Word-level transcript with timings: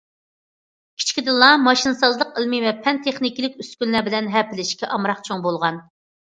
كىچىكىدىنلا 1.01 1.49
ماشىنىسازلىق 1.65 2.31
ئىلمى 2.43 2.61
ۋە 2.63 2.71
پەن- 2.87 3.01
تېخنىكىلىق 3.09 3.61
ئۈسكۈنىلەر 3.65 4.09
بىلەن 4.09 4.31
ھەپىلىشىشكە 4.37 4.91
ئامراق 4.97 5.23
چوڭ 5.31 5.47
بولغان. 5.47 5.81